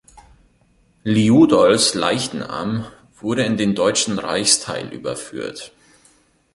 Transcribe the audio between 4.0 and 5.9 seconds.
Reichsteil überführt.